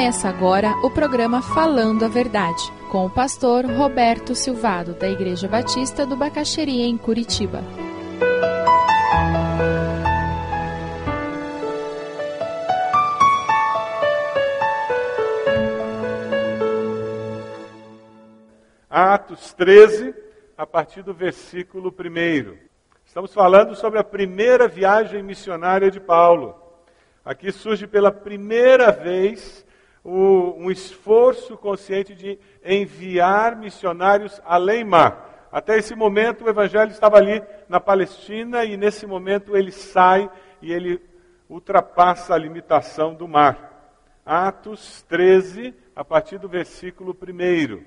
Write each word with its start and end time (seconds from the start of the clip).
Começa 0.00 0.30
agora 0.30 0.70
o 0.82 0.90
programa 0.90 1.42
Falando 1.42 2.06
a 2.06 2.08
Verdade, 2.08 2.72
com 2.90 3.04
o 3.04 3.10
pastor 3.10 3.66
Roberto 3.66 4.34
Silvado, 4.34 4.94
da 4.94 5.06
Igreja 5.06 5.46
Batista 5.46 6.06
do 6.06 6.16
Bacaxeria, 6.16 6.86
em 6.86 6.96
Curitiba. 6.96 7.62
Atos 18.88 19.52
13, 19.52 20.14
a 20.56 20.66
partir 20.66 21.02
do 21.02 21.12
versículo 21.12 21.90
1. 21.90 22.56
Estamos 23.04 23.34
falando 23.34 23.74
sobre 23.74 23.98
a 23.98 24.04
primeira 24.04 24.66
viagem 24.66 25.22
missionária 25.22 25.90
de 25.90 26.00
Paulo. 26.00 26.54
Aqui 27.22 27.52
surge 27.52 27.86
pela 27.86 28.10
primeira 28.10 28.90
vez 28.90 29.68
o, 30.04 30.54
um 30.56 30.70
esforço 30.70 31.56
consciente 31.56 32.14
de 32.14 32.38
enviar 32.64 33.56
missionários 33.56 34.40
além 34.44 34.84
mar. 34.84 35.48
Até 35.52 35.78
esse 35.78 35.94
momento 35.94 36.44
o 36.44 36.48
evangelho 36.48 36.90
estava 36.90 37.16
ali 37.16 37.42
na 37.68 37.80
Palestina 37.80 38.64
e 38.64 38.76
nesse 38.76 39.06
momento 39.06 39.56
ele 39.56 39.72
sai 39.72 40.30
e 40.62 40.72
ele 40.72 41.00
ultrapassa 41.48 42.34
a 42.34 42.38
limitação 42.38 43.14
do 43.14 43.26
mar. 43.26 43.68
Atos 44.24 45.02
13, 45.08 45.74
a 45.94 46.04
partir 46.04 46.38
do 46.38 46.48
versículo 46.48 47.16
1. 47.20 47.82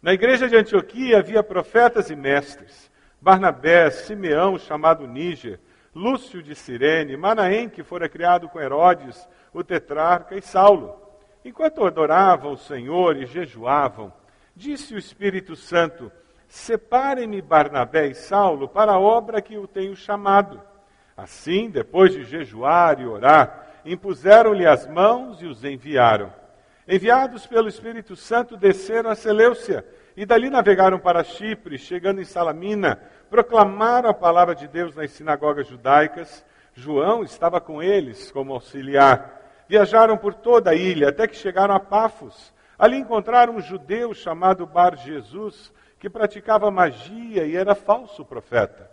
Na 0.00 0.12
igreja 0.12 0.48
de 0.48 0.56
Antioquia 0.56 1.18
havia 1.18 1.42
profetas 1.42 2.08
e 2.08 2.14
mestres: 2.14 2.90
Barnabé, 3.20 3.90
Simeão, 3.90 4.56
chamado 4.58 5.06
Níger, 5.06 5.58
Lúcio 5.94 6.42
de 6.42 6.54
Cirene, 6.54 7.16
Manaém, 7.16 7.68
que 7.68 7.82
fora 7.82 8.08
criado 8.08 8.48
com 8.48 8.60
Herodes, 8.60 9.28
o 9.52 9.64
tetrarca, 9.64 10.36
e 10.36 10.42
Saulo. 10.42 11.01
Enquanto 11.44 11.84
adoravam 11.84 12.52
o 12.52 12.58
Senhor 12.58 13.16
e 13.16 13.26
jejuavam, 13.26 14.12
disse 14.54 14.94
o 14.94 14.98
Espírito 14.98 15.56
Santo: 15.56 16.10
Separem-me 16.46 17.42
Barnabé 17.42 18.08
e 18.08 18.14
Saulo 18.14 18.68
para 18.68 18.92
a 18.92 19.00
obra 19.00 19.42
que 19.42 19.56
o 19.56 19.66
tenho 19.66 19.96
chamado. 19.96 20.60
Assim, 21.16 21.68
depois 21.68 22.12
de 22.12 22.24
jejuar 22.24 23.00
e 23.00 23.06
orar, 23.06 23.66
impuseram-lhe 23.84 24.66
as 24.66 24.86
mãos 24.86 25.42
e 25.42 25.46
os 25.46 25.64
enviaram. 25.64 26.32
Enviados 26.86 27.46
pelo 27.46 27.68
Espírito 27.68 28.16
Santo, 28.16 28.56
desceram 28.56 29.10
a 29.10 29.14
Seleucia 29.14 29.84
e 30.16 30.26
dali 30.26 30.50
navegaram 30.50 30.98
para 30.98 31.24
Chipre, 31.24 31.78
chegando 31.78 32.20
em 32.20 32.24
Salamina, 32.24 33.00
proclamaram 33.30 34.10
a 34.10 34.14
palavra 34.14 34.54
de 34.54 34.68
Deus 34.68 34.94
nas 34.94 35.10
sinagogas 35.10 35.66
judaicas. 35.66 36.44
João 36.74 37.22
estava 37.22 37.60
com 37.60 37.82
eles 37.82 38.30
como 38.30 38.52
auxiliar. 38.52 39.41
Viajaram 39.72 40.18
por 40.18 40.34
toda 40.34 40.72
a 40.72 40.74
ilha 40.74 41.08
até 41.08 41.26
que 41.26 41.34
chegaram 41.34 41.74
a 41.74 41.80
Pafos. 41.80 42.52
Ali 42.78 42.98
encontraram 42.98 43.54
um 43.54 43.60
judeu 43.62 44.12
chamado 44.12 44.66
Bar 44.66 44.96
Jesus, 44.96 45.72
que 45.98 46.10
praticava 46.10 46.70
magia 46.70 47.46
e 47.46 47.56
era 47.56 47.74
falso 47.74 48.22
profeta. 48.22 48.90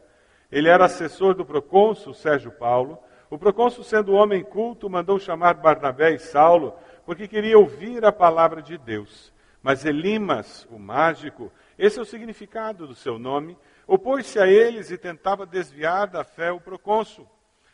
Ele 0.50 0.70
era 0.70 0.86
assessor 0.86 1.34
do 1.34 1.44
procônsul 1.44 2.14
Sérgio 2.14 2.50
Paulo. 2.54 2.98
O 3.30 3.38
procônsul, 3.38 3.84
sendo 3.84 4.14
homem 4.14 4.42
culto, 4.42 4.90
mandou 4.90 5.20
chamar 5.20 5.56
Barnabé 5.56 6.14
e 6.14 6.18
Saulo, 6.18 6.74
porque 7.06 7.28
queria 7.28 7.60
ouvir 7.60 8.06
a 8.06 8.12
palavra 8.14 8.62
de 8.62 8.78
Deus. 8.78 9.34
Mas 9.62 9.84
Elimas, 9.84 10.66
o 10.72 10.80
mágico, 10.80 11.52
esse 11.78 12.00
é 12.00 12.02
o 12.02 12.06
significado 12.06 12.88
do 12.88 12.96
seu 12.96 13.20
nome, 13.20 13.58
opôs-se 13.86 14.40
a 14.40 14.48
eles 14.48 14.92
e 14.92 14.98
tentava 14.98 15.46
desviar 15.46 16.08
da 16.08 16.24
fé 16.24 16.54
o 16.54 16.62
procônsul. 16.62 17.28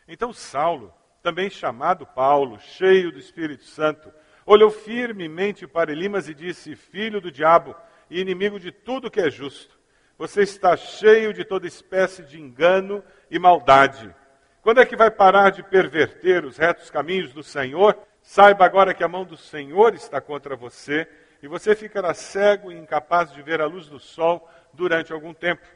Então 0.08 0.32
Saulo, 0.32 0.92
também 1.26 1.50
chamado 1.50 2.06
Paulo, 2.06 2.56
cheio 2.60 3.10
do 3.10 3.18
Espírito 3.18 3.64
Santo, 3.64 4.12
olhou 4.46 4.70
firmemente 4.70 5.66
para 5.66 5.90
Elimas 5.90 6.28
e 6.28 6.34
disse: 6.34 6.76
Filho 6.76 7.20
do 7.20 7.32
diabo 7.32 7.74
e 8.08 8.20
inimigo 8.20 8.60
de 8.60 8.70
tudo 8.70 9.10
que 9.10 9.18
é 9.18 9.28
justo, 9.28 9.76
você 10.16 10.42
está 10.42 10.76
cheio 10.76 11.34
de 11.34 11.44
toda 11.44 11.66
espécie 11.66 12.22
de 12.22 12.40
engano 12.40 13.02
e 13.28 13.40
maldade. 13.40 14.14
Quando 14.62 14.80
é 14.80 14.86
que 14.86 14.94
vai 14.94 15.10
parar 15.10 15.50
de 15.50 15.64
perverter 15.64 16.44
os 16.44 16.56
retos 16.56 16.90
caminhos 16.90 17.32
do 17.32 17.42
Senhor? 17.42 17.98
Saiba 18.22 18.64
agora 18.64 18.94
que 18.94 19.02
a 19.02 19.08
mão 19.08 19.24
do 19.24 19.36
Senhor 19.36 19.94
está 19.94 20.20
contra 20.20 20.54
você 20.54 21.08
e 21.42 21.48
você 21.48 21.74
ficará 21.74 22.14
cego 22.14 22.70
e 22.70 22.78
incapaz 22.78 23.32
de 23.32 23.42
ver 23.42 23.60
a 23.60 23.66
luz 23.66 23.88
do 23.88 23.98
sol 23.98 24.48
durante 24.72 25.12
algum 25.12 25.34
tempo. 25.34 25.66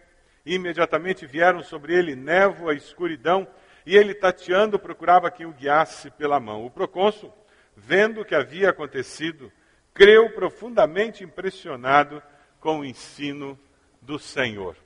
Imediatamente 0.47 1.27
vieram 1.27 1.61
sobre 1.61 1.93
ele 1.93 2.15
névoa 2.15 2.73
e 2.73 2.77
escuridão, 2.77 3.49
e 3.85 3.97
ele, 3.97 4.15
tateando, 4.15 4.79
procurava 4.79 5.31
quem 5.31 5.47
o 5.47 5.53
guiasse 5.53 6.11
pela 6.11 6.39
mão. 6.39 6.65
O 6.65 6.71
procônsul, 6.71 7.33
vendo 7.77 8.21
o 8.21 8.25
que 8.25 8.35
havia 8.35 8.71
acontecido, 8.71 9.51
creu 9.95 10.31
profundamente 10.31 11.25
impressionado 11.25 12.23
com 12.59 12.81
o 12.81 12.85
ensino 12.85 13.59
do 14.01 14.19
Senhor. 14.19 14.77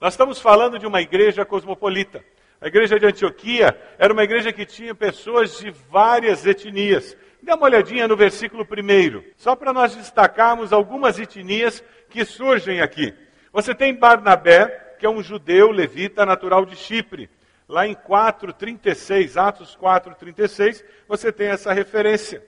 Nós 0.00 0.14
estamos 0.14 0.40
falando 0.40 0.78
de 0.78 0.86
uma 0.86 1.00
igreja 1.00 1.44
cosmopolita. 1.44 2.24
A 2.60 2.66
igreja 2.66 2.98
de 2.98 3.06
Antioquia 3.06 3.78
era 3.98 4.12
uma 4.12 4.24
igreja 4.24 4.52
que 4.52 4.64
tinha 4.64 4.94
pessoas 4.94 5.58
de 5.58 5.70
várias 5.70 6.46
etnias. 6.46 7.16
Dê 7.42 7.52
uma 7.52 7.66
olhadinha 7.66 8.08
no 8.08 8.16
versículo 8.16 8.64
1, 8.64 9.32
só 9.36 9.54
para 9.54 9.72
nós 9.72 9.94
destacarmos 9.94 10.72
algumas 10.72 11.18
etnias 11.18 11.84
que 12.08 12.24
surgem 12.24 12.80
aqui. 12.80 13.14
Você 13.52 13.74
tem 13.74 13.94
Barnabé, 13.94 14.96
que 14.98 15.04
é 15.04 15.10
um 15.10 15.22
judeu 15.22 15.70
levita 15.70 16.24
natural 16.24 16.64
de 16.64 16.74
Chipre. 16.74 17.28
Lá 17.68 17.86
em 17.86 17.94
4:36, 17.94 19.36
Atos 19.36 19.76
4:36, 19.76 20.84
você 21.08 21.32
tem 21.32 21.48
essa 21.48 21.72
referência. 21.72 22.44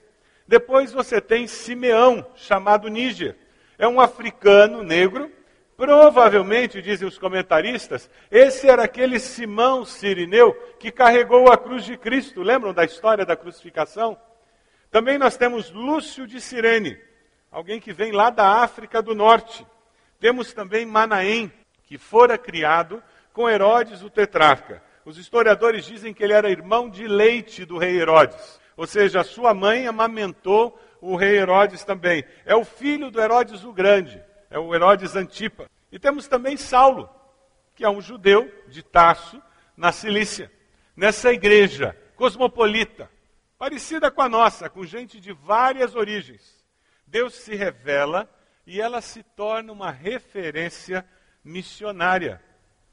Depois 0.47 0.91
você 0.91 1.19
tem 1.19 1.47
Simeão, 1.47 2.25
chamado 2.35 2.87
Níger. 2.87 3.35
É 3.77 3.87
um 3.87 3.99
africano 3.99 4.81
negro, 4.81 5.31
provavelmente, 5.75 6.81
dizem 6.81 7.07
os 7.07 7.17
comentaristas, 7.19 8.09
esse 8.31 8.67
era 8.67 8.83
aquele 8.83 9.19
Simão 9.19 9.85
sirineu 9.85 10.53
que 10.79 10.91
carregou 10.91 11.51
a 11.51 11.57
cruz 11.57 11.83
de 11.85 11.95
Cristo. 11.97 12.41
Lembram 12.41 12.73
da 12.73 12.83
história 12.83 13.25
da 13.25 13.35
crucificação? 13.35 14.17
Também 14.89 15.17
nós 15.17 15.37
temos 15.37 15.69
Lúcio 15.71 16.25
de 16.25 16.41
Cirene, 16.41 16.97
alguém 17.51 17.79
que 17.79 17.93
vem 17.93 18.11
lá 18.11 18.29
da 18.29 18.63
África 18.63 19.01
do 19.01 19.13
Norte. 19.13 19.65
Temos 20.19 20.53
também 20.53 20.85
Manaém, 20.85 21.51
que 21.83 21.97
fora 21.97 22.37
criado 22.37 23.03
com 23.31 23.49
Herodes 23.49 24.01
o 24.01 24.09
tetrarca. 24.09 24.81
Os 25.07 25.17
historiadores 25.17 25.85
dizem 25.85 26.13
que 26.13 26.21
ele 26.21 26.33
era 26.33 26.49
irmão 26.49 26.89
de 26.89 27.07
leite 27.07 27.63
do 27.63 27.77
rei 27.77 27.97
Herodes. 27.97 28.59
Ou 28.75 28.85
seja, 28.85 29.23
sua 29.23 29.53
mãe 29.53 29.87
amamentou 29.87 30.77
o 30.99 31.15
rei 31.15 31.37
Herodes 31.37 31.85
também. 31.85 32.25
É 32.45 32.53
o 32.53 32.65
filho 32.65 33.09
do 33.09 33.21
Herodes 33.21 33.63
o 33.63 33.71
Grande, 33.71 34.21
é 34.49 34.59
o 34.59 34.75
Herodes 34.75 35.15
Antipa. 35.15 35.71
E 35.93 35.97
temos 35.97 36.27
também 36.27 36.57
Saulo, 36.57 37.09
que 37.73 37.85
é 37.85 37.89
um 37.89 38.01
judeu 38.01 38.51
de 38.67 38.83
Tarso, 38.83 39.41
na 39.77 39.93
Cilícia. 39.93 40.51
Nessa 40.93 41.31
igreja 41.31 41.95
cosmopolita, 42.17 43.09
parecida 43.57 44.11
com 44.11 44.21
a 44.21 44.27
nossa, 44.27 44.69
com 44.69 44.83
gente 44.83 45.21
de 45.21 45.31
várias 45.31 45.95
origens. 45.95 46.53
Deus 47.05 47.33
se 47.33 47.55
revela 47.55 48.29
e 48.65 48.81
ela 48.81 48.99
se 48.99 49.23
torna 49.23 49.71
uma 49.71 49.89
referência 49.89 51.07
missionária, 51.41 52.43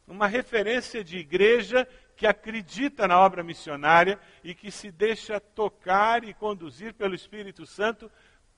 uma 0.07 0.29
referência 0.29 1.03
de 1.03 1.17
igreja 1.17 1.89
que 2.17 2.27
acredita 2.27 3.09
na 3.09 3.19
obra 3.19 3.43
missionária 3.43 4.19
e 4.43 4.55
que 4.55 4.71
se 4.71 4.91
deixa 4.91 5.41
tocar 5.41 6.25
e 6.25 6.33
conduzir 6.33 6.95
pelo 6.95 7.15
Espírito 7.15 7.67
Santo 7.67 8.11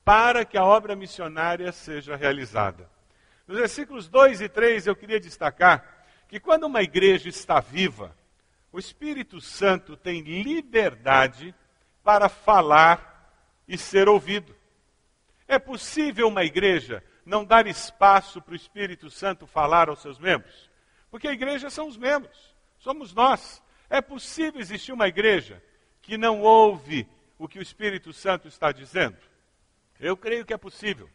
para 0.03 0.45
que 0.45 0.57
a 0.57 0.63
obra 0.63 0.95
missionária 0.95 1.71
seja 1.71 2.15
realizada. 2.15 2.89
Nos 3.47 3.57
versículos 3.57 4.07
2 4.07 4.41
e 4.41 4.49
3 4.49 4.87
eu 4.87 4.95
queria 4.95 5.19
destacar 5.19 6.05
que 6.27 6.39
quando 6.39 6.65
uma 6.65 6.81
igreja 6.81 7.29
está 7.29 7.59
viva, 7.59 8.15
o 8.71 8.79
Espírito 8.79 9.39
Santo 9.39 9.95
tem 9.95 10.21
liberdade 10.21 11.55
para 12.03 12.29
falar 12.29 13.33
e 13.67 13.77
ser 13.77 14.07
ouvido. 14.07 14.55
É 15.47 15.57
possível 15.57 16.27
uma 16.27 16.43
igreja 16.43 17.03
não 17.25 17.43
dar 17.43 17.67
espaço 17.67 18.41
para 18.41 18.53
o 18.53 18.55
Espírito 18.55 19.09
Santo 19.09 19.45
falar 19.45 19.89
aos 19.89 20.01
seus 20.01 20.19
membros? 20.19 20.69
Porque 21.09 21.27
a 21.27 21.33
igreja 21.33 21.69
são 21.69 21.87
os 21.87 21.97
membros, 21.97 22.55
somos 22.79 23.13
nós. 23.13 23.61
É 23.89 24.01
possível 24.01 24.59
existir 24.59 24.91
uma 24.91 25.07
igreja 25.07 25.61
que 26.01 26.17
não 26.17 26.41
ouve 26.41 27.07
o 27.37 27.47
que 27.47 27.59
o 27.59 27.61
Espírito 27.61 28.11
Santo 28.11 28.47
está 28.47 28.71
dizendo? 28.71 29.17
Eu 29.99 30.15
creio 30.17 30.45
que 30.45 30.53
é 30.53 30.57
possível. 30.57 31.09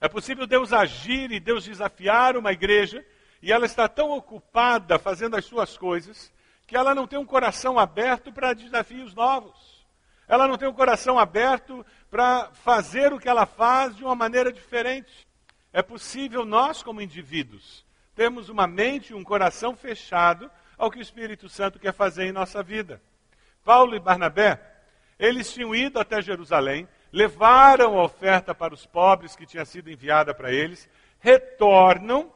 É 0.00 0.08
possível 0.08 0.46
Deus 0.46 0.72
agir 0.72 1.30
e 1.30 1.40
Deus 1.40 1.64
desafiar 1.64 2.36
uma 2.36 2.52
igreja 2.52 3.04
e 3.42 3.52
ela 3.52 3.66
está 3.66 3.88
tão 3.88 4.10
ocupada 4.10 4.98
fazendo 4.98 5.36
as 5.36 5.44
suas 5.44 5.76
coisas 5.76 6.32
que 6.66 6.76
ela 6.76 6.94
não 6.94 7.06
tem 7.06 7.18
um 7.18 7.26
coração 7.26 7.78
aberto 7.78 8.32
para 8.32 8.54
desafios 8.54 9.14
novos. 9.14 9.84
Ela 10.28 10.46
não 10.46 10.56
tem 10.56 10.68
o 10.68 10.72
coração 10.72 11.18
aberto 11.18 11.84
para 12.08 12.50
fazer 12.52 13.12
o 13.12 13.18
que 13.18 13.28
ela 13.28 13.44
faz 13.44 13.96
de 13.96 14.04
uma 14.04 14.14
maneira 14.14 14.52
diferente. 14.52 15.26
É 15.72 15.82
possível 15.82 16.44
nós, 16.44 16.82
como 16.82 17.02
indivíduos, 17.02 17.84
termos 18.14 18.48
uma 18.48 18.66
mente 18.66 19.10
e 19.10 19.14
um 19.14 19.24
coração 19.24 19.74
fechado 19.74 20.48
ao 20.80 20.90
que 20.90 20.98
o 20.98 21.02
Espírito 21.02 21.46
Santo 21.46 21.78
quer 21.78 21.92
fazer 21.92 22.24
em 22.24 22.32
nossa 22.32 22.62
vida. 22.62 23.02
Paulo 23.62 23.94
e 23.94 24.00
Barnabé, 24.00 24.58
eles 25.18 25.52
tinham 25.52 25.74
ido 25.74 26.00
até 26.00 26.22
Jerusalém, 26.22 26.88
levaram 27.12 27.98
a 27.98 28.02
oferta 28.02 28.54
para 28.54 28.72
os 28.72 28.86
pobres 28.86 29.36
que 29.36 29.44
tinha 29.44 29.66
sido 29.66 29.90
enviada 29.90 30.32
para 30.32 30.50
eles, 30.50 30.88
retornam 31.18 32.32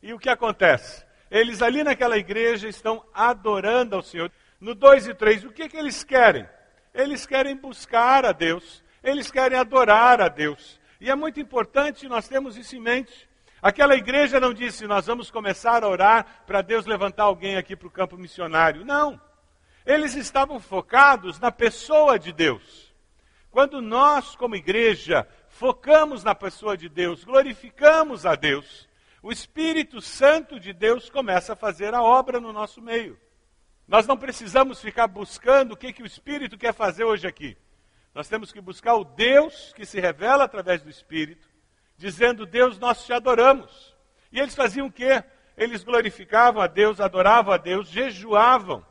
e 0.00 0.12
o 0.12 0.20
que 0.20 0.28
acontece? 0.28 1.04
Eles 1.28 1.62
ali 1.62 1.82
naquela 1.82 2.16
igreja 2.16 2.68
estão 2.68 3.04
adorando 3.12 3.96
ao 3.96 4.02
Senhor. 4.02 4.30
No 4.60 4.72
2 4.72 5.08
e 5.08 5.14
3, 5.14 5.44
o 5.44 5.50
que, 5.50 5.68
que 5.68 5.76
eles 5.76 6.04
querem? 6.04 6.48
Eles 6.94 7.26
querem 7.26 7.56
buscar 7.56 8.24
a 8.24 8.30
Deus, 8.30 8.84
eles 9.02 9.32
querem 9.32 9.58
adorar 9.58 10.20
a 10.20 10.28
Deus. 10.28 10.78
E 11.00 11.10
é 11.10 11.14
muito 11.16 11.40
importante 11.40 12.08
nós 12.08 12.28
termos 12.28 12.56
isso 12.56 12.76
em 12.76 12.80
mente. 12.80 13.28
Aquela 13.62 13.94
igreja 13.94 14.40
não 14.40 14.54
disse, 14.54 14.86
nós 14.86 15.06
vamos 15.06 15.30
começar 15.30 15.84
a 15.84 15.88
orar 15.88 16.44
para 16.46 16.62
Deus 16.62 16.86
levantar 16.86 17.24
alguém 17.24 17.56
aqui 17.56 17.76
para 17.76 17.88
o 17.88 17.90
campo 17.90 18.16
missionário. 18.16 18.84
Não. 18.84 19.20
Eles 19.84 20.14
estavam 20.14 20.58
focados 20.58 21.38
na 21.38 21.52
pessoa 21.52 22.18
de 22.18 22.32
Deus. 22.32 22.94
Quando 23.50 23.82
nós, 23.82 24.36
como 24.36 24.56
igreja, 24.56 25.26
focamos 25.48 26.22
na 26.24 26.34
pessoa 26.34 26.76
de 26.76 26.88
Deus, 26.88 27.24
glorificamos 27.24 28.24
a 28.24 28.34
Deus, 28.34 28.88
o 29.22 29.30
Espírito 29.30 30.00
Santo 30.00 30.58
de 30.58 30.72
Deus 30.72 31.10
começa 31.10 31.52
a 31.52 31.56
fazer 31.56 31.92
a 31.92 32.02
obra 32.02 32.40
no 32.40 32.52
nosso 32.52 32.80
meio. 32.80 33.18
Nós 33.86 34.06
não 34.06 34.16
precisamos 34.16 34.80
ficar 34.80 35.08
buscando 35.08 35.72
o 35.72 35.76
que, 35.76 35.92
que 35.92 36.02
o 36.02 36.06
Espírito 36.06 36.56
quer 36.56 36.72
fazer 36.72 37.04
hoje 37.04 37.26
aqui. 37.26 37.58
Nós 38.14 38.28
temos 38.28 38.52
que 38.52 38.60
buscar 38.60 38.94
o 38.94 39.04
Deus 39.04 39.72
que 39.74 39.84
se 39.84 40.00
revela 40.00 40.44
através 40.44 40.82
do 40.82 40.88
Espírito, 40.88 41.49
dizendo: 42.00 42.46
Deus, 42.46 42.78
nós 42.78 43.04
te 43.04 43.12
adoramos. 43.12 43.94
E 44.32 44.40
eles 44.40 44.54
faziam 44.54 44.86
o 44.86 44.92
quê? 44.92 45.22
Eles 45.56 45.84
glorificavam 45.84 46.62
a 46.62 46.66
Deus, 46.66 46.98
adoravam 46.98 47.52
a 47.52 47.58
Deus, 47.58 47.88
jejuavam. 47.88 48.84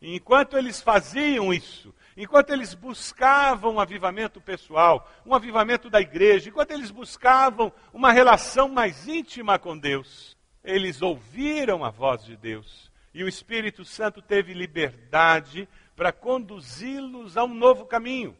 E 0.00 0.14
enquanto 0.14 0.56
eles 0.58 0.80
faziam 0.80 1.52
isso, 1.52 1.94
enquanto 2.16 2.50
eles 2.50 2.74
buscavam 2.74 3.74
um 3.74 3.80
avivamento 3.80 4.40
pessoal, 4.40 5.10
um 5.24 5.34
avivamento 5.34 5.88
da 5.88 6.00
igreja, 6.00 6.50
enquanto 6.50 6.72
eles 6.72 6.90
buscavam 6.90 7.72
uma 7.92 8.12
relação 8.12 8.68
mais 8.68 9.08
íntima 9.08 9.58
com 9.58 9.76
Deus, 9.76 10.36
eles 10.62 11.00
ouviram 11.00 11.82
a 11.82 11.90
voz 11.90 12.24
de 12.24 12.36
Deus. 12.36 12.90
E 13.14 13.24
o 13.24 13.28
Espírito 13.28 13.84
Santo 13.84 14.20
teve 14.20 14.52
liberdade 14.52 15.68
para 15.96 16.12
conduzi-los 16.12 17.36
a 17.36 17.44
um 17.44 17.54
novo 17.54 17.86
caminho. 17.86 18.36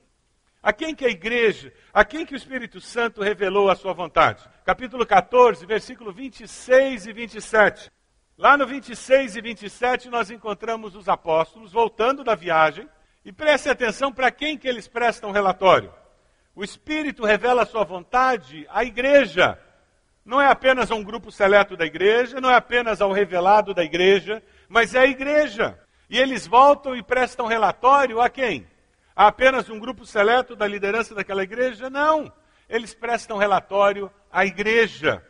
A 0.62 0.74
quem 0.74 0.94
que 0.94 1.06
a 1.06 1.08
igreja, 1.08 1.72
a 1.90 2.04
quem 2.04 2.26
que 2.26 2.34
o 2.34 2.36
Espírito 2.36 2.82
Santo 2.82 3.22
revelou 3.22 3.70
a 3.70 3.74
sua 3.74 3.94
vontade? 3.94 4.46
Capítulo 4.62 5.06
14, 5.06 5.64
versículo 5.64 6.12
26 6.12 7.06
e 7.06 7.12
27. 7.14 7.90
Lá 8.36 8.58
no 8.58 8.66
26 8.66 9.36
e 9.36 9.40
27 9.40 10.10
nós 10.10 10.30
encontramos 10.30 10.94
os 10.94 11.08
apóstolos 11.08 11.72
voltando 11.72 12.22
da 12.22 12.34
viagem 12.34 12.86
e 13.24 13.32
preste 13.32 13.70
atenção 13.70 14.12
para 14.12 14.30
quem 14.30 14.58
que 14.58 14.68
eles 14.68 14.86
prestam 14.86 15.30
relatório. 15.30 15.90
O 16.54 16.62
Espírito 16.62 17.24
revela 17.24 17.62
a 17.62 17.66
sua 17.66 17.84
vontade 17.84 18.66
à 18.68 18.84
igreja. 18.84 19.58
Não 20.22 20.42
é 20.42 20.46
apenas 20.46 20.90
a 20.90 20.94
um 20.94 21.02
grupo 21.02 21.32
seleto 21.32 21.74
da 21.74 21.86
igreja, 21.86 22.38
não 22.38 22.50
é 22.50 22.54
apenas 22.54 23.00
ao 23.00 23.12
revelado 23.12 23.72
da 23.72 23.82
igreja, 23.82 24.42
mas 24.68 24.94
é 24.94 24.98
a 24.98 25.06
igreja. 25.06 25.80
E 26.10 26.18
eles 26.18 26.46
voltam 26.46 26.94
e 26.94 27.02
prestam 27.02 27.46
relatório 27.46 28.20
a 28.20 28.28
quem? 28.28 28.66
A 29.20 29.26
apenas 29.26 29.68
um 29.68 29.78
grupo 29.78 30.06
seleto 30.06 30.56
da 30.56 30.66
liderança 30.66 31.14
daquela 31.14 31.42
igreja? 31.42 31.90
Não. 31.90 32.32
Eles 32.66 32.94
prestam 32.94 33.36
relatório 33.36 34.10
à 34.32 34.46
igreja. 34.46 35.22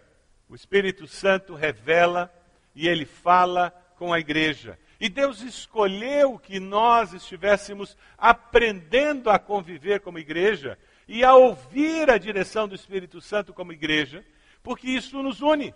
O 0.48 0.54
Espírito 0.54 1.08
Santo 1.08 1.56
revela 1.56 2.32
e 2.72 2.86
ele 2.86 3.04
fala 3.04 3.70
com 3.96 4.12
a 4.12 4.20
igreja. 4.20 4.78
E 5.00 5.08
Deus 5.08 5.42
escolheu 5.42 6.38
que 6.38 6.60
nós 6.60 7.12
estivéssemos 7.12 7.96
aprendendo 8.16 9.28
a 9.28 9.40
conviver 9.40 9.98
como 9.98 10.20
igreja 10.20 10.78
e 11.08 11.24
a 11.24 11.34
ouvir 11.34 12.12
a 12.12 12.16
direção 12.16 12.68
do 12.68 12.76
Espírito 12.76 13.20
Santo 13.20 13.52
como 13.52 13.72
igreja, 13.72 14.24
porque 14.62 14.88
isso 14.88 15.20
nos 15.20 15.42
une. 15.42 15.74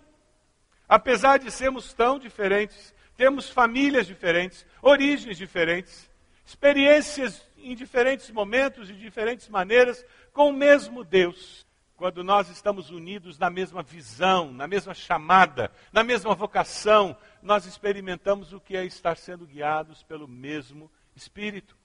Apesar 0.87 1.37
de 1.37 1.51
sermos 1.51 1.93
tão 1.93 2.17
diferentes, 2.17 2.95
temos 3.17 3.49
famílias 3.49 4.07
diferentes, 4.07 4.65
origens 4.81 5.37
diferentes, 5.37 6.09
experiências 6.45 7.45
em 7.71 7.75
diferentes 7.75 8.29
momentos, 8.31 8.87
de 8.87 8.93
diferentes 8.93 9.49
maneiras, 9.49 10.05
com 10.31 10.49
o 10.49 10.53
mesmo 10.53 11.03
Deus 11.03 11.65
quando 11.95 12.23
nós 12.23 12.49
estamos 12.49 12.89
unidos 12.89 13.39
na 13.39 13.49
mesma 13.49 13.81
visão, 13.81 14.51
na 14.51 14.67
mesma 14.67 14.93
chamada, 14.93 15.71
na 15.93 16.03
mesma 16.03 16.35
vocação, 16.35 17.15
nós 17.41 17.65
experimentamos 17.65 18.51
o 18.51 18.59
que 18.59 18.75
é 18.75 18.83
estar 18.85 19.15
sendo 19.15 19.45
guiados 19.45 20.03
pelo 20.03 20.27
mesmo 20.27 20.91
Espírito. 21.15 21.77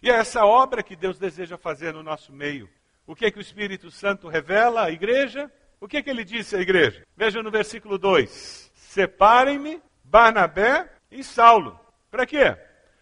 E 0.00 0.10
é 0.10 0.14
essa 0.14 0.44
obra 0.44 0.82
que 0.82 0.94
Deus 0.94 1.18
deseja 1.18 1.58
fazer 1.58 1.92
no 1.92 2.02
nosso 2.02 2.32
meio. 2.32 2.68
O 3.06 3.16
que 3.16 3.26
é 3.26 3.30
que 3.30 3.38
o 3.38 3.40
Espírito 3.40 3.90
Santo 3.90 4.28
revela 4.28 4.84
à 4.84 4.90
igreja? 4.90 5.50
O 5.80 5.88
que 5.88 5.96
é 5.96 6.02
que 6.02 6.10
ele 6.10 6.24
disse 6.24 6.54
à 6.54 6.60
igreja? 6.60 7.04
Veja 7.16 7.42
no 7.42 7.50
versículo 7.50 7.98
2: 7.98 8.70
Separem-me 8.74 9.82
Barnabé 10.04 10.88
e 11.10 11.24
Saulo. 11.24 11.78
Para 12.10 12.26
quê? 12.26 12.56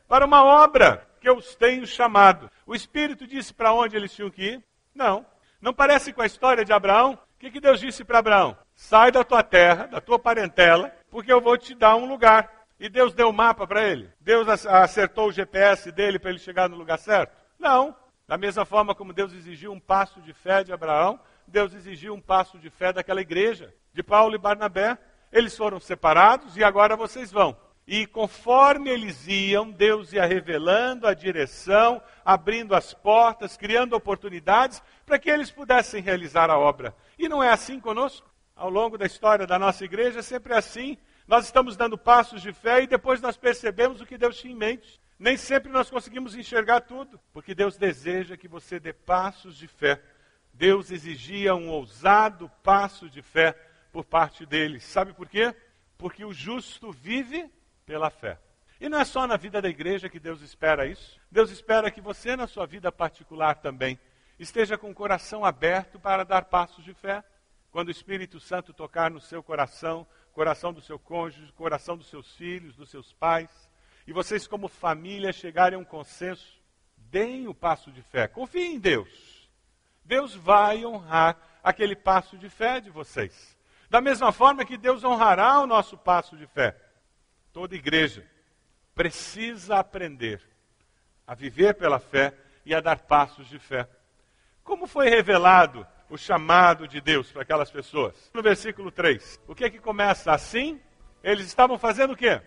Para 0.08 0.24
uma 0.24 0.42
obra 0.42 1.06
que 1.24 1.30
eu 1.30 1.38
os 1.38 1.54
tenho 1.56 1.86
chamado. 1.86 2.50
O 2.66 2.74
Espírito 2.74 3.26
disse 3.26 3.54
para 3.54 3.72
onde 3.72 3.96
eles 3.96 4.12
tinham 4.14 4.30
que 4.30 4.42
ir? 4.42 4.64
Não. 4.94 5.24
Não 5.58 5.72
parece 5.72 6.12
com 6.12 6.20
a 6.20 6.26
história 6.26 6.66
de 6.66 6.72
Abraão? 6.72 7.14
O 7.14 7.38
que, 7.38 7.50
que 7.50 7.60
Deus 7.60 7.80
disse 7.80 8.04
para 8.04 8.18
Abraão? 8.18 8.54
Sai 8.74 9.10
da 9.10 9.24
tua 9.24 9.42
terra, 9.42 9.86
da 9.86 10.02
tua 10.02 10.18
parentela, 10.18 10.94
porque 11.10 11.32
eu 11.32 11.40
vou 11.40 11.56
te 11.56 11.74
dar 11.74 11.96
um 11.96 12.04
lugar. 12.04 12.66
E 12.78 12.90
Deus 12.90 13.14
deu 13.14 13.28
o 13.28 13.30
um 13.30 13.32
mapa 13.32 13.66
para 13.66 13.88
ele? 13.88 14.12
Deus 14.20 14.66
acertou 14.66 15.28
o 15.28 15.32
GPS 15.32 15.90
dele 15.90 16.18
para 16.18 16.28
ele 16.28 16.38
chegar 16.38 16.68
no 16.68 16.76
lugar 16.76 16.98
certo? 16.98 17.34
Não. 17.58 17.96
Da 18.28 18.36
mesma 18.36 18.66
forma 18.66 18.94
como 18.94 19.14
Deus 19.14 19.32
exigiu 19.32 19.72
um 19.72 19.80
passo 19.80 20.20
de 20.20 20.34
fé 20.34 20.62
de 20.62 20.74
Abraão, 20.74 21.18
Deus 21.48 21.72
exigiu 21.72 22.12
um 22.12 22.20
passo 22.20 22.58
de 22.58 22.68
fé 22.68 22.92
daquela 22.92 23.22
igreja, 23.22 23.72
de 23.94 24.02
Paulo 24.02 24.34
e 24.34 24.38
Barnabé. 24.38 24.98
Eles 25.32 25.56
foram 25.56 25.80
separados 25.80 26.54
e 26.58 26.62
agora 26.62 26.96
vocês 26.96 27.32
vão. 27.32 27.56
E 27.86 28.06
conforme 28.06 28.88
eles 28.88 29.26
iam, 29.26 29.70
Deus 29.70 30.12
ia 30.12 30.24
revelando 30.24 31.06
a 31.06 31.12
direção, 31.12 32.00
abrindo 32.24 32.74
as 32.74 32.94
portas, 32.94 33.56
criando 33.56 33.94
oportunidades 33.94 34.82
para 35.04 35.18
que 35.18 35.30
eles 35.30 35.50
pudessem 35.50 36.02
realizar 36.02 36.48
a 36.48 36.58
obra. 36.58 36.94
E 37.18 37.28
não 37.28 37.42
é 37.42 37.50
assim 37.50 37.78
conosco? 37.78 38.32
Ao 38.56 38.70
longo 38.70 38.96
da 38.96 39.04
história 39.04 39.46
da 39.46 39.58
nossa 39.58 39.84
igreja, 39.84 40.20
é 40.20 40.22
sempre 40.22 40.54
assim. 40.54 40.96
Nós 41.26 41.44
estamos 41.44 41.76
dando 41.76 41.98
passos 41.98 42.40
de 42.40 42.52
fé 42.52 42.82
e 42.82 42.86
depois 42.86 43.20
nós 43.20 43.36
percebemos 43.36 44.00
o 44.00 44.06
que 44.06 44.16
Deus 44.16 44.38
tinha 44.38 44.52
em 44.52 44.56
mente. 44.56 45.00
Nem 45.18 45.36
sempre 45.36 45.70
nós 45.70 45.90
conseguimos 45.90 46.34
enxergar 46.34 46.80
tudo, 46.80 47.20
porque 47.32 47.54
Deus 47.54 47.76
deseja 47.76 48.36
que 48.36 48.48
você 48.48 48.80
dê 48.80 48.92
passos 48.92 49.56
de 49.56 49.68
fé. 49.68 50.00
Deus 50.52 50.90
exigia 50.90 51.54
um 51.54 51.68
ousado 51.68 52.50
passo 52.62 53.10
de 53.10 53.20
fé 53.20 53.54
por 53.92 54.04
parte 54.04 54.46
deles. 54.46 54.84
Sabe 54.84 55.12
por 55.12 55.28
quê? 55.28 55.54
Porque 55.98 56.24
o 56.24 56.32
justo 56.32 56.90
vive 56.90 57.50
pela 57.84 58.10
fé. 58.10 58.38
E 58.80 58.88
não 58.88 58.98
é 58.98 59.04
só 59.04 59.26
na 59.26 59.36
vida 59.36 59.62
da 59.62 59.68
igreja 59.68 60.08
que 60.08 60.18
Deus 60.18 60.40
espera 60.40 60.86
isso. 60.86 61.20
Deus 61.30 61.50
espera 61.50 61.90
que 61.90 62.00
você, 62.00 62.36
na 62.36 62.46
sua 62.46 62.66
vida 62.66 62.90
particular 62.90 63.56
também, 63.56 63.98
esteja 64.38 64.76
com 64.76 64.90
o 64.90 64.94
coração 64.94 65.44
aberto 65.44 65.98
para 65.98 66.24
dar 66.24 66.46
passos 66.46 66.84
de 66.84 66.92
fé. 66.92 67.22
Quando 67.70 67.88
o 67.88 67.92
Espírito 67.92 68.40
Santo 68.40 68.72
tocar 68.72 69.10
no 69.10 69.20
seu 69.20 69.42
coração, 69.42 70.06
coração 70.32 70.72
do 70.72 70.80
seu 70.80 70.98
cônjuge, 70.98 71.52
coração 71.52 71.96
dos 71.96 72.08
seus 72.08 72.34
filhos, 72.36 72.76
dos 72.76 72.90
seus 72.90 73.12
pais, 73.12 73.50
e 74.06 74.12
vocês, 74.12 74.46
como 74.46 74.68
família, 74.68 75.32
chegarem 75.32 75.78
a 75.78 75.80
um 75.80 75.84
consenso, 75.84 76.60
deem 76.96 77.48
o 77.48 77.54
passo 77.54 77.90
de 77.90 78.02
fé. 78.02 78.28
Confiem 78.28 78.74
em 78.74 78.78
Deus. 78.78 79.48
Deus 80.04 80.34
vai 80.34 80.84
honrar 80.84 81.38
aquele 81.62 81.96
passo 81.96 82.36
de 82.36 82.50
fé 82.50 82.80
de 82.80 82.90
vocês. 82.90 83.56
Da 83.88 84.00
mesma 84.00 84.30
forma 84.30 84.64
que 84.64 84.76
Deus 84.76 85.02
honrará 85.04 85.60
o 85.60 85.66
nosso 85.66 85.96
passo 85.96 86.36
de 86.36 86.46
fé. 86.46 86.76
Toda 87.54 87.76
igreja 87.76 88.26
precisa 88.96 89.76
aprender 89.76 90.42
a 91.24 91.36
viver 91.36 91.74
pela 91.74 92.00
fé 92.00 92.34
e 92.66 92.74
a 92.74 92.80
dar 92.80 92.98
passos 92.98 93.48
de 93.48 93.60
fé. 93.60 93.88
Como 94.64 94.88
foi 94.88 95.08
revelado 95.08 95.86
o 96.10 96.18
chamado 96.18 96.88
de 96.88 97.00
Deus 97.00 97.30
para 97.30 97.42
aquelas 97.42 97.70
pessoas? 97.70 98.28
No 98.34 98.42
versículo 98.42 98.90
3, 98.90 99.40
o 99.46 99.54
que 99.54 99.64
é 99.64 99.70
que 99.70 99.78
começa 99.78 100.32
assim? 100.32 100.80
Eles 101.22 101.46
estavam 101.46 101.78
fazendo 101.78 102.14
o 102.14 102.16
quê? 102.16 102.42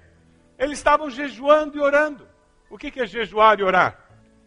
Eles 0.60 0.78
estavam 0.78 1.10
jejuando 1.10 1.78
e 1.78 1.80
orando. 1.80 2.28
O 2.70 2.78
que 2.78 3.00
é 3.00 3.08
jejuar 3.08 3.62
e 3.62 3.64
orar? 3.64 3.98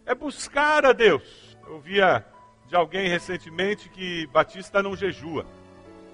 É 0.04 0.14
buscar 0.14 0.84
a 0.84 0.92
Deus. 0.92 1.56
Eu 1.66 1.80
via 1.80 2.22
de 2.66 2.76
alguém 2.76 3.08
recentemente 3.08 3.88
que 3.88 4.26
Batista 4.26 4.82
não 4.82 4.94
jejua. 4.94 5.46